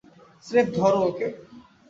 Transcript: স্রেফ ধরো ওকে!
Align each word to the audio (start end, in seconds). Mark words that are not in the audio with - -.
স্রেফ 0.45 0.67
ধরো 0.77 0.99
ওকে! 1.09 1.27